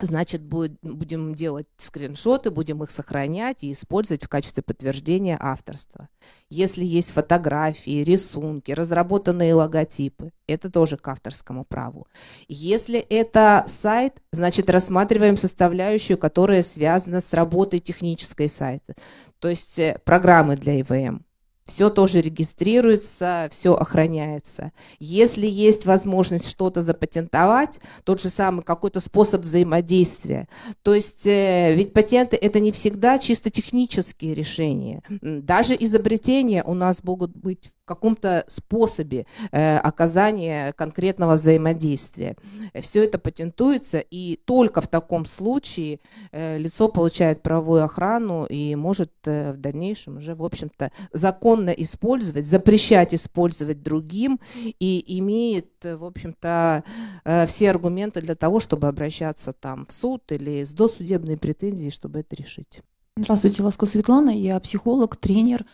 [0.01, 6.09] значит, будет, будем делать скриншоты, будем их сохранять и использовать в качестве подтверждения авторства.
[6.51, 12.07] Если есть фотографии, рисунки, разработанные логотипы, это тоже к авторскому праву.
[12.49, 18.95] Если это сайт, значит, рассматриваем составляющую, которая связана с работой технической сайта,
[19.41, 21.25] то есть э, программы для ИВМ
[21.69, 24.73] все тоже регистрируется, все охраняется.
[24.99, 30.49] Если есть возможность что-то запатентовать, тот же самый какой-то способ взаимодействия.
[30.83, 35.03] То есть э, ведь патенты это не всегда чисто технические решения.
[35.21, 42.37] Даже изобретения у нас могут быть каком-то способе э, оказания конкретного взаимодействия.
[42.81, 49.13] Все это патентуется, и только в таком случае э, лицо получает правовую охрану и может
[49.25, 56.85] э, в дальнейшем уже, в общем-то, законно использовать, запрещать использовать другим и имеет, в общем-то,
[57.25, 62.21] э, все аргументы для того, чтобы обращаться там в суд или с досудебной претензией, чтобы
[62.21, 62.83] это решить.
[63.21, 65.67] Здравствуйте, Ласко Светлана, я психолог, тренер.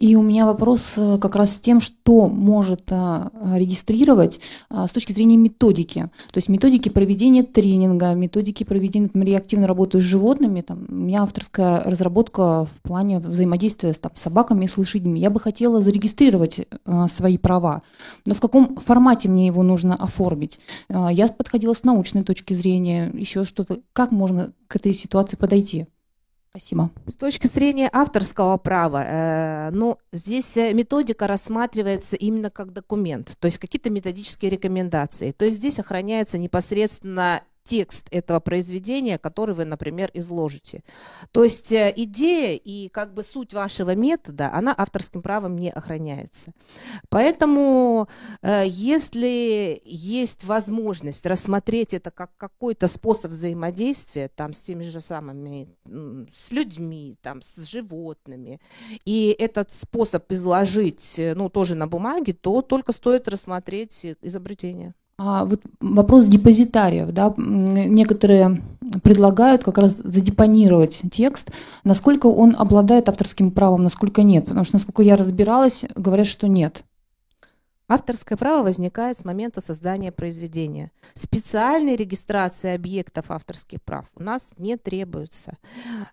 [0.00, 4.92] И у меня вопрос э, как раз с тем, что может а, регистрировать а, с
[4.92, 6.10] точки зрения методики.
[6.32, 10.94] То есть методики проведения тренинга, методики проведения, например, я активно работаю с животными, там, у
[10.94, 15.20] меня авторская разработка в плане взаимодействия с там, собаками и с лошадьми.
[15.20, 16.66] Я бы хотела зарегистрировать
[17.08, 17.82] свои права,
[18.26, 20.58] но в каком формате мне его нужно оформить?
[20.88, 23.78] Я подходила с научной точки зрения, еще что-то.
[23.92, 25.86] Как можно к этой ситуации подойти?
[26.50, 26.90] Спасибо.
[27.06, 33.46] С точки зрения авторского права, э, ну, здесь э, методика рассматривается именно как документ, то
[33.46, 35.32] есть какие-то методические рекомендации.
[35.32, 40.82] То есть здесь охраняется непосредственно текст этого произведения, который вы, например, изложите.
[41.32, 46.52] То есть э, идея и как бы суть вашего метода, она авторским правом не охраняется.
[47.10, 48.08] Поэтому,
[48.40, 55.68] э, если есть возможность рассмотреть это как какой-то способ взаимодействия там, с теми же самыми,
[56.32, 58.60] с людьми, там, с животными,
[59.04, 64.94] и этот способ изложить, э, ну, тоже на бумаге, то только стоит рассмотреть изобретение.
[65.20, 68.62] А вот вопрос депозитариев, да, некоторые
[69.02, 71.50] предлагают как раз задепонировать текст,
[71.82, 76.84] насколько он обладает авторским правом, насколько нет, потому что, насколько я разбиралась, говорят, что нет.
[77.90, 80.92] Авторское право возникает с момента создания произведения.
[81.14, 85.56] Специальной регистрации объектов авторских прав у нас не требуется.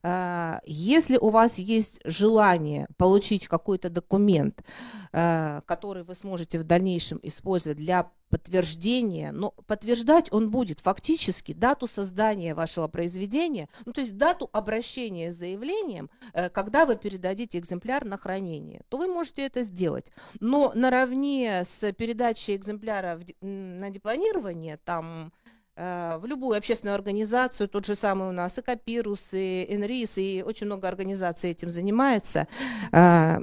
[0.01, 4.63] А, если у вас есть желание получить какой-то документ,
[5.11, 11.87] а, который вы сможете в дальнейшем использовать для подтверждения, но подтверждать он будет фактически дату
[11.87, 18.05] создания вашего произведения, ну то есть дату обращения с заявлением, э, когда вы передадите экземпляр
[18.05, 20.11] на хранение, то вы можете это сделать.
[20.39, 25.31] Но наравне с передачей экземпляра на депонирование, там
[25.75, 30.43] э, в любую общественную организацию, тот же самый у нас и Копирус, и Энрис, и
[30.45, 32.47] очень много организаций этим занимается,
[32.91, 33.37] э,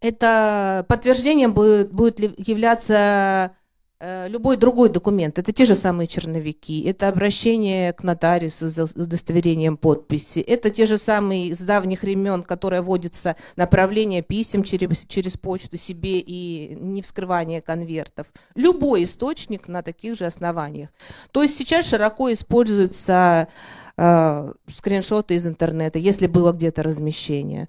[0.00, 3.52] это подтверждением будет, будет являться
[4.00, 5.38] э, любой другой документ.
[5.38, 10.98] Это те же самые черновики, это обращение к нотариусу за удостоверением подписи, это те же
[10.98, 17.60] самые с давних времен, которые вводятся направление писем через, через почту себе и не вскрывание
[17.60, 18.26] конвертов.
[18.54, 20.90] Любой источник на таких же основаниях.
[21.32, 23.48] То есть сейчас широко используются
[23.96, 27.68] э, скриншоты из интернета, если было где-то размещение.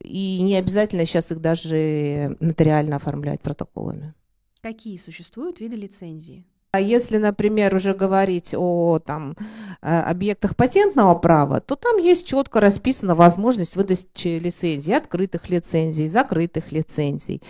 [0.00, 4.14] И не обязательно сейчас их даже нотариально оформлять протоколами.
[4.60, 6.44] Какие существуют виды лицензии?
[6.72, 9.34] А если, например, уже говорить о там,
[9.80, 16.72] э, объектах патентного права, то там есть четко расписана возможность выдачи лицензий, открытых лицензий, закрытых
[16.72, 17.42] лицензий.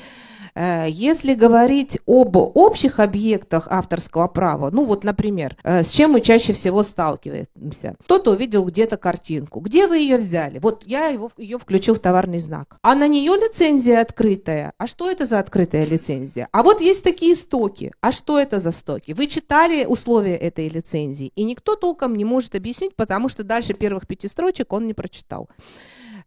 [0.56, 6.22] Э, если говорить об общих объектах авторского права, ну вот, например, э, с чем мы
[6.22, 7.96] чаще всего сталкиваемся?
[8.04, 9.60] Кто-то увидел где-то картинку.
[9.60, 10.58] Где вы ее взяли?
[10.58, 12.78] Вот я его, ее включил в товарный знак.
[12.82, 14.72] А на нее лицензия открытая.
[14.78, 16.48] А что это за открытая лицензия?
[16.52, 17.92] А вот есть такие стоки.
[18.00, 19.12] А что это за стоки?
[19.12, 24.06] Вы читали условия этой лицензии, и никто толком не может объяснить, потому что дальше первых
[24.06, 25.50] пяти строчек он не прочитал.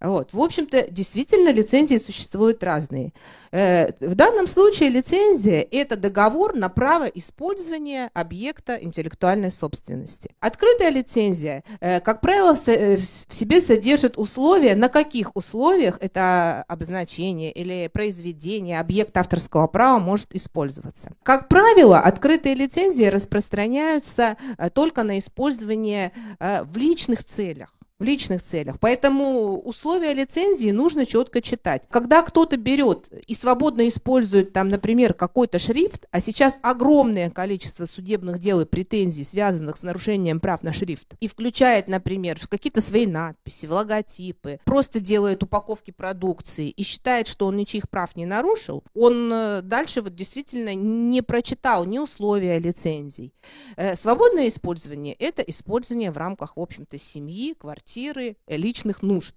[0.01, 0.31] Вот.
[0.31, 3.11] В общем-то, действительно, лицензии существуют разные.
[3.51, 10.31] Э, в данном случае лицензия– это договор на право использования объекта интеллектуальной собственности.
[10.39, 17.51] Открытая лицензия, э, как правило, э, в себе содержит условия, на каких условиях это обозначение
[17.51, 21.11] или произведение, объект авторского права может использоваться.
[21.23, 24.37] Как правило, открытые лицензии распространяются
[24.73, 27.69] только на использование в личных целях.
[27.99, 28.79] В личных целях.
[28.79, 31.83] Поэтому условия лицензии нужно четко читать.
[31.89, 38.39] Когда кто-то берет и свободно использует там, например, какой-то шрифт, а сейчас огромное количество судебных
[38.39, 43.65] дел и претензий, связанных с нарушением прав на шрифт, и включает, например, какие-то свои надписи,
[43.65, 49.31] в логотипы, просто делает упаковки продукции и считает, что он ничьих прав не нарушил, он
[49.31, 53.33] э, дальше вот действительно не прочитал ни условия лицензий.
[53.75, 59.35] Э, Свободное использование– это использование в рамках, в общем-то, семьи, квартиры, квартиры, э, личных нужд.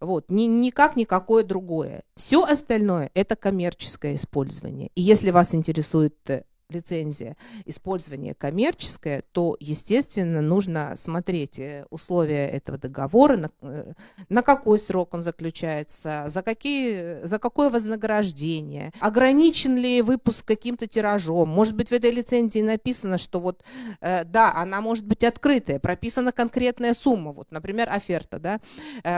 [0.00, 2.02] Вот, ни, никак никакое другое.
[2.14, 4.90] Все остальное– это коммерческое использование.
[4.94, 12.78] И если вас интересует э, лицензия использования коммерческое, то, естественно, нужно смотреть э, условия этого
[12.78, 13.92] договора, на, э,
[14.28, 21.48] на какой срок он заключается, за, какие, за какое вознаграждение, ограничен ли выпуск каким-то тиражом.
[21.48, 23.62] Может быть, в этой лицензии написано, что вот,
[24.00, 28.60] э, да, она может быть открытая, прописана конкретная сумма, вот, например, оферта, да,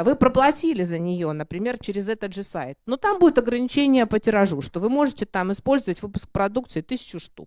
[0.05, 4.61] вы проплатили за нее, например, через этот же сайт, но там будет ограничение по тиражу,
[4.61, 7.38] что вы можете там использовать выпуск продукции тысячу штук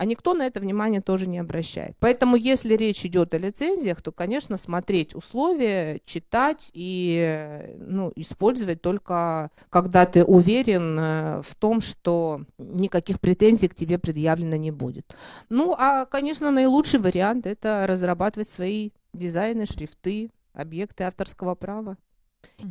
[0.00, 1.94] а никто на это внимание тоже не обращает.
[2.00, 9.50] Поэтому, если речь идет о лицензиях, то, конечно, смотреть условия, читать и ну, использовать только,
[9.68, 15.14] когда ты уверен э, в том, что никаких претензий к тебе предъявлено не будет.
[15.50, 21.98] Ну, а, конечно, наилучший вариант– это разрабатывать свои дизайны, шрифты, объекты авторского права.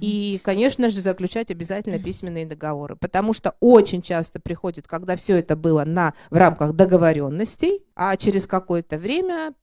[0.01, 5.55] И, конечно же, заключать обязательно письменные договоры, потому что очень часто приходит, когда все это
[5.55, 9.53] было на, в рамках договоренностей, а через какое-то время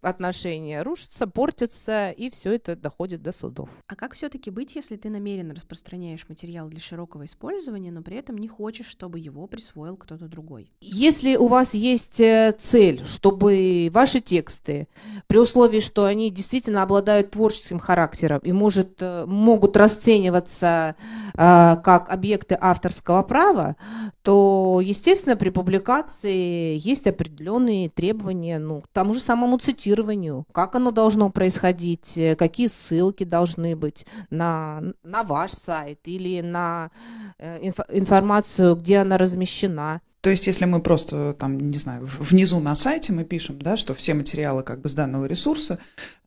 [0.00, 3.68] отношения рушатся, портятся, и все это доходит до судов.
[3.88, 8.38] А как все-таки быть, если ты намеренно распространяешь материал для широкого использования, но при этом
[8.38, 10.70] не хочешь, чтобы его присвоил кто-то другой?
[10.80, 14.88] Если у вас есть э, цель, чтобы ваши тексты,
[15.26, 20.94] при условии, что они действительно обладают творческим характером и может, э, могут расцениваться
[21.34, 23.76] э, как объекты авторского права,
[24.22, 30.74] то, естественно, при публикации есть определенные требования ну, к тому же самому самому цитированию, как
[30.74, 36.90] оно должно происходить, э, какие ссылки должны быть на, на ваш сайт или на
[37.38, 40.00] э, инф, информацию, где она размещена.
[40.20, 43.94] То есть, если мы просто там, не знаю, внизу на сайте мы пишем, да, что
[43.94, 45.78] все материалы как бы с данного ресурса,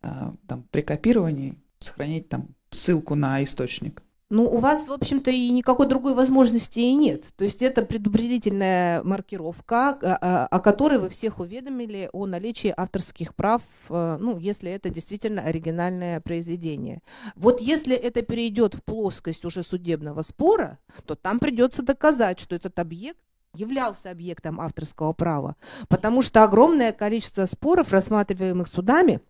[0.02, 4.03] э, там, при копировании сохранить там ссылку на источник.
[4.34, 7.26] Ну, у вас, в общем-то, и никакой другой возможности и нет.
[7.36, 13.36] То есть это предупредительная маркировка, а, а, о которой вы всех уведомили о наличии авторских
[13.36, 17.04] прав, э, ну, если это действительно оригинальное произведение.
[17.36, 22.80] Вот если это перейдет в плоскость уже судебного спора, то там придется доказать, что этот
[22.80, 23.20] объект
[23.54, 25.58] являлся объектом авторского права,
[25.90, 29.22] потому что огромное количество споров, рассматриваемых судами,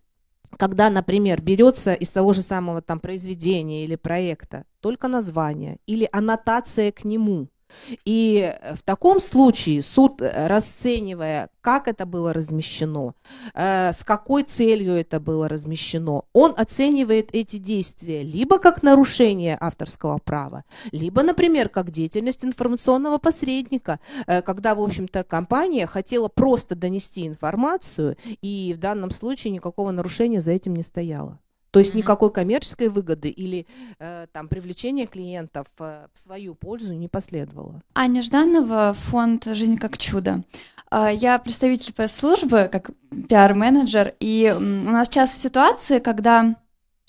[0.57, 6.91] когда, например, берется из того же самого там произведения или проекта только название или аннотация
[6.91, 7.47] к нему,
[8.05, 13.13] и в таком случае суд, э, расценивая, как это было размещено,
[13.53, 20.17] э, с какой целью это было размещено, он оценивает эти действия либо как нарушение авторского
[20.17, 27.27] права, либо, например, как деятельность информационного посредника, э, когда, в общем-то, компания хотела просто донести
[27.27, 31.39] информацию, и в данном случае никакого нарушения за этим не стояло.
[31.73, 33.65] То есть никакой коммерческой выгоды или
[33.97, 37.81] э, там привлечения клиентов э, в свою пользу не последовало.
[37.95, 40.43] Аня Жданова, фонд «Жизнь как чудо».
[40.91, 42.91] Э, я представитель пресс-службы, как
[43.27, 46.55] пиар-менеджер, и у нас часто ситуации, когда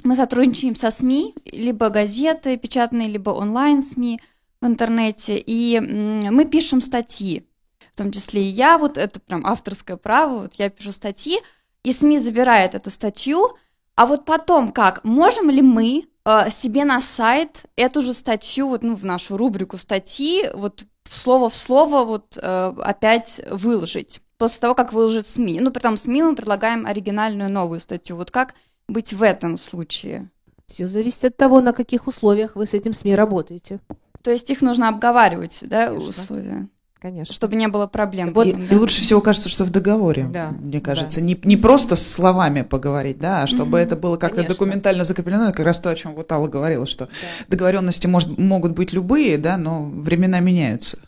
[0.03, 4.19] мы сотрудничаем со СМИ, либо газеты печатные, либо онлайн-СМИ
[4.63, 7.47] в интернете, и мы пишем статьи,
[7.93, 11.39] в том числе и я, вот это прям авторское право, вот я пишу статьи,
[11.83, 13.59] и СМИ забирает эту статью,
[13.97, 15.05] а вот потом как?
[15.05, 19.79] Можем ли мы э, себе на сайт эту же статью, вот, ну, в нашу рубрику
[19.79, 24.21] статьи, вот слово в слово вот э, опять выложить?
[24.37, 25.61] После того, как выложит СМИ.
[25.61, 28.17] Ну, при том СМИ мы предлагаем оригинальную новую статью.
[28.17, 28.55] Вот как
[28.89, 30.29] быть в этом случае?
[30.67, 33.81] Все зависит от того, на каких условиях вы с этим СМИ работаете.
[34.23, 36.09] То есть их нужно обговаривать, да, Конечно.
[36.09, 36.69] условия?
[37.05, 37.35] Конечно.
[37.35, 38.33] Чтобы не было проблем.
[38.33, 41.27] Вот, и, и лучше всего кажется, что в договоре, да, мне кажется, да.
[41.27, 43.83] не, не просто словами поговорить, да, а чтобы mm-hmm.
[43.83, 44.55] это было как-то конечно.
[44.55, 47.11] документально закреплено, как раз то, о чем вот Алла говорила, что да.
[47.49, 50.99] договоренности может, могут быть любые, да, но времена меняются.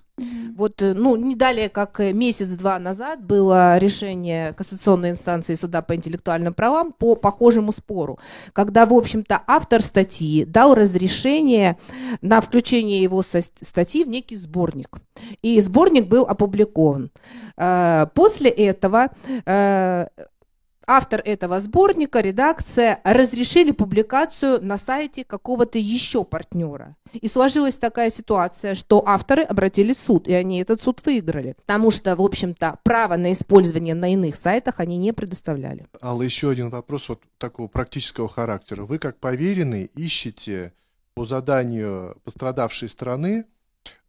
[0.56, 5.94] Вот, э, ну, не далее, как э, месяц-два назад было решение кассационной инстанции суда по
[5.94, 8.18] интеллектуальным правам по похожему спору,
[8.54, 11.76] когда, в общем-то, автор статьи дал разрешение
[12.22, 14.96] на включение его статьи в некий сборник.
[15.42, 17.10] И сборник был опубликован.
[17.58, 19.10] Э, после этого
[20.86, 26.96] автор этого сборника, редакция разрешили публикацию на сайте какого-то еще партнера.
[27.12, 31.54] И сложилась такая ситуация, что авторы обратились в суд, и они этот суд выиграли.
[31.54, 35.86] Потому что, в общем-то, право на использование на иных сайтах они не предоставляли.
[36.02, 38.84] Алла, еще один вопрос вот такого практического характера.
[38.84, 40.72] Вы, как поверенный, ищете
[41.14, 43.46] по заданию пострадавшей стороны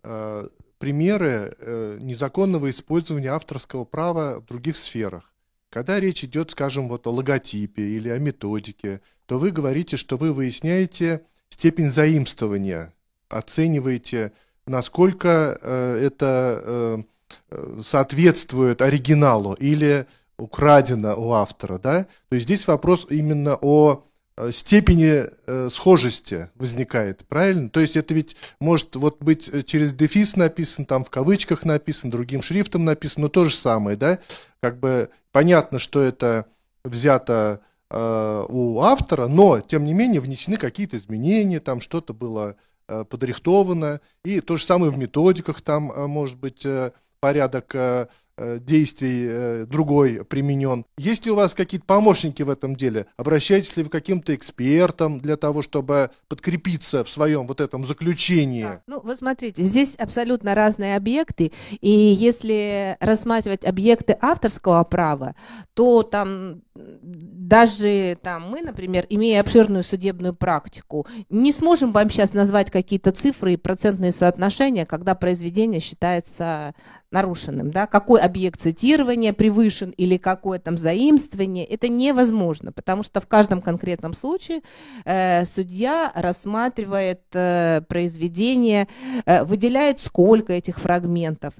[0.03, 0.47] э,
[0.77, 5.33] примеры э, незаконного использования авторского права в других сферах.
[5.69, 10.31] Когда речь идет, скажем, вот о логотипе или о методике, то вы говорите, что вы
[10.31, 12.93] выясняете степень заимствования,
[13.29, 14.31] оцениваете,
[14.65, 17.03] насколько э, это э,
[17.51, 20.05] э, соответствует оригиналу или
[20.37, 22.03] украдено у автора, да?
[22.29, 24.03] То есть здесь вопрос именно о
[24.37, 27.69] э, степени э, схожести возникает, правильно?
[27.69, 32.09] То есть это ведь может вот быть э, через дефис написан, там в кавычках написан,
[32.09, 34.19] другим шрифтом написан, но то же самое, да?
[34.61, 36.47] Как бы Понятно, что это
[36.83, 37.61] взято
[37.91, 42.55] э, у автора, но, тем не менее, внесены какие-то изменения, там что-то было
[42.87, 48.07] э, подрихтовано, и то же самое в методиках, там, э, может быть, э, порядок э,
[48.37, 50.85] действий э, другой применен.
[50.97, 53.07] Есть ли у вас какие-то помощники в этом деле?
[53.17, 58.63] Обращаетесь ли вы к каким-то экспертам для того, чтобы подкрепиться в своем вот этом заключении?
[58.63, 58.81] Да.
[58.87, 65.35] Ну, вы смотрите, здесь абсолютно разные объекты, и если рассматривать объекты авторского права,
[65.73, 72.71] то там даже там мы, например, имея обширную судебную практику, не сможем вам сейчас назвать
[72.71, 76.75] какие-то цифры и процентные соотношения, когда произведение считается
[77.11, 83.27] нарушенным, да, какой объект цитирования превышен или какое там заимствование, это невозможно, потому что в
[83.27, 84.61] каждом конкретном случае
[85.05, 88.87] э, судья рассматривает э, произведение,
[89.25, 91.53] э, выделяет сколько этих фрагментов.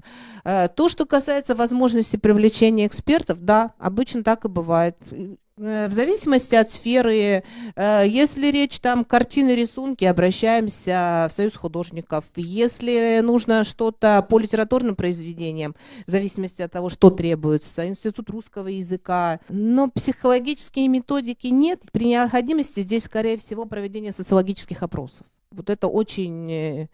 [0.44, 4.96] Э, то, что касается возможности привлечения экспертов, да, обычно так и бывает
[5.58, 7.42] в зависимости от сферы,
[7.74, 12.26] э, если речь там картины, рисунки, обращаемся в Союз художников.
[12.36, 15.74] Если нужно что-то по литературным произведениям,
[16.06, 19.40] в зависимости от того, что требуется, Институт русского языка.
[19.48, 21.82] Но психологические методики нет.
[21.92, 25.26] При необходимости здесь, скорее всего, проведение социологических опросов.
[25.50, 26.88] Вот это очень э,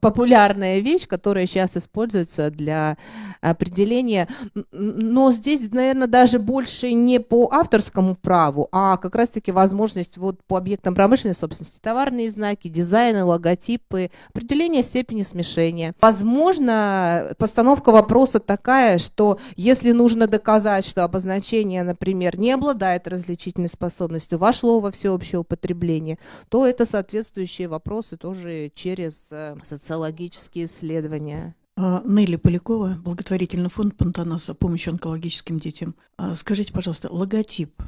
[0.00, 2.96] популярная вещь, которая сейчас используется для
[3.40, 4.28] определения.
[4.72, 10.56] Но здесь, наверное, даже больше не по авторскому праву, а как раз-таки возможность вот по
[10.56, 15.94] объектам промышленной собственности, товарные знаки, дизайны, логотипы, определение степени смешения.
[16.00, 24.38] Возможно, постановка вопроса такая, что если нужно доказать, что обозначение, например, не обладает различительной способностью,
[24.38, 26.18] вошло во всеобщее употребление,
[26.48, 31.54] то это соответствующие вопросы тоже через э, социологические исследования.
[31.76, 35.94] А, Нелли Полякова, благотворительный фонд Пантанаса, помощь онкологическим детям.
[36.16, 37.82] А, скажите, пожалуйста, логотип,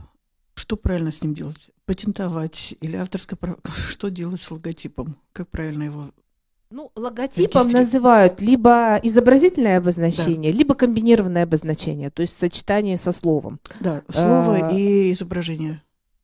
[0.55, 1.71] что правильно с ним делать?
[1.85, 3.59] Патентовать или авторское право?
[3.89, 5.17] Что делать с логотипом?
[5.33, 6.11] Как правильно его
[6.69, 10.59] ну, логотипом называют либо изобразительное обозначение, да.
[10.59, 13.61] либо комбинированное обозначение, то есть сочетание со словом.
[13.79, 15.81] Да, слово а, и изображение.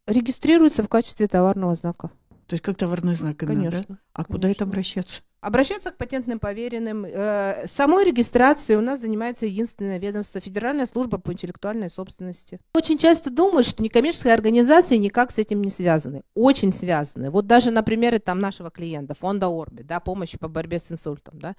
[0.09, 2.11] Регистрируется в качестве товарного знака.
[2.49, 3.85] То есть как товарный знак именно, Конечно.
[3.89, 3.99] Да?
[4.13, 4.35] А Конечно.
[4.35, 5.23] куда это обращаться?
[5.43, 7.05] Обращаться к патентным поверенным.
[7.05, 12.61] Э, самой регистрацией у нас занимается единственное ведомство Федеральная служба по интеллектуальной собственности.
[12.74, 16.22] Очень часто думают, что некоммерческие организации никак с этим не связаны.
[16.36, 17.30] Очень связаны.
[17.30, 21.40] Вот даже на примере там нашего клиента, фонда Орби, да, помощи по борьбе с инсультом.
[21.40, 21.57] Да.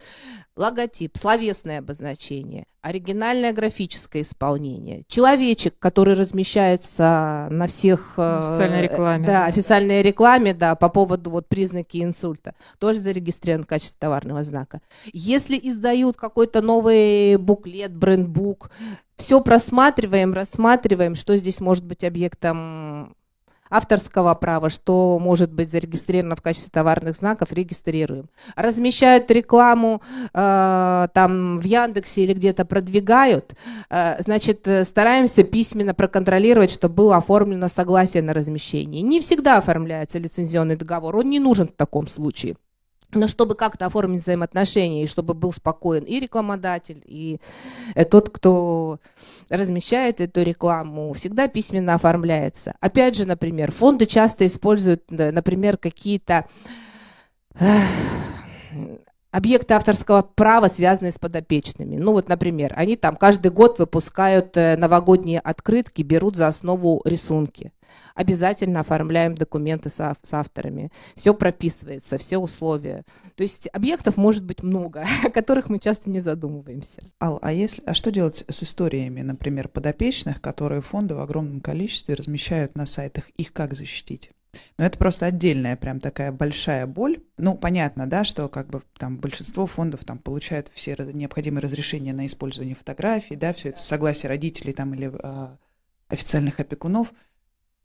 [0.56, 8.16] Логотип, словесное обозначение, оригинальное графическое исполнение, человечек, который размещается на всех...
[8.18, 9.26] Э, официальной рекламе.
[9.26, 14.82] Да, официальной рекламе, да, по поводу вот признаки инсульта, тоже зарегистрирован качестве товарного знака.
[15.14, 18.70] Если издают какой-то новый буклет, брендбук,
[19.16, 23.16] все просматриваем, рассматриваем, что здесь может быть объектом
[23.74, 28.30] авторского права, что может быть зарегистрировано в качестве товарных знаков, регистрируем.
[28.56, 30.02] Размещают рекламу
[30.34, 33.56] э, там в Яндексе или где-то продвигают,
[33.90, 39.02] э, значит, стараемся письменно проконтролировать, чтобы было оформлено согласие на размещение.
[39.02, 42.56] Не всегда оформляется лицензионный договор, он не нужен в таком случае.
[43.16, 47.40] Но чтобы как-то оформить взаимоотношения, и чтобы был спокоен и рекламодатель, и
[47.96, 49.00] э, тот, кто
[49.50, 52.76] размещает эту рекламу, всегда письменно оформляется.
[52.80, 56.46] Опять же, например, фонды часто используют, например, какие-то
[59.34, 61.98] объекты авторского права, связанные с подопечными.
[61.98, 67.74] Ну вот, например, они там каждый год выпускают э, новогодние открытки, берут за основу рисунки.
[68.14, 70.92] Обязательно оформляем документы с, с авторами.
[71.16, 73.04] Все прописывается, все условия.
[73.36, 77.00] То есть объектов может быть много, о которых мы часто не задумываемся.
[77.20, 82.14] Ал, а, если, а что делать с историями, например, подопечных, которые фонды в огромном количестве
[82.14, 83.30] размещают на сайтах?
[83.32, 84.30] Их как защитить?
[84.78, 87.22] Но это просто отдельная прям такая большая боль.
[87.38, 92.26] Ну, понятно, да, что как бы там большинство фондов там получают все необходимые разрешения на
[92.26, 95.58] использование фотографий, да, все это с согласия родителей там или а,
[96.08, 97.14] официальных опекунов.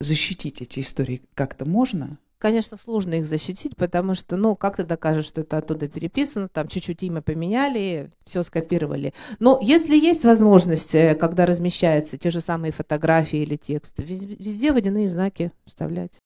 [0.00, 2.18] Защитить эти истории как-то можно?
[2.38, 6.68] Конечно, сложно их защитить, потому что, ну, как ты докажешь, что это оттуда переписано, там
[6.68, 9.12] чуть-чуть имя поменяли, все скопировали.
[9.40, 14.72] Но если есть возможность, э, когда размещаются те же самые фотографии или тексты, вез- везде
[14.72, 16.20] водяные знаки вставлять.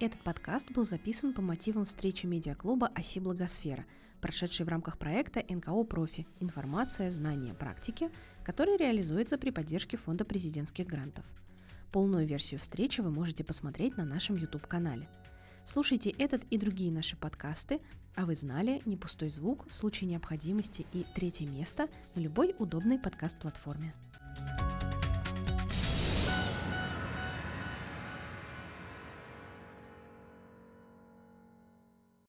[0.00, 3.84] Этот подкаст был записан по мотивам встречи медиаклуба «Оси Благосфера»,
[4.20, 6.24] прошедшей в рамках проекта НКО «Профи.
[6.38, 8.08] Информация, знания, практики»,
[8.44, 11.24] который реализуется при поддержке Фонда президентских грантов.
[11.90, 15.08] Полную версию встречи вы можете посмотреть на нашем YouTube-канале.
[15.64, 17.80] Слушайте этот и другие наши подкасты,
[18.14, 23.00] а вы знали «Не пустой звук» в случае необходимости и третье место на любой удобной
[23.00, 23.92] подкаст-платформе.